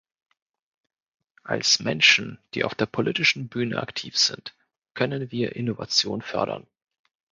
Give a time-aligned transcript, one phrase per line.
[1.43, 4.55] Als Menschen, die auf der politischen Bühne aktiv sind,
[4.95, 6.65] können wir Innovation fördern.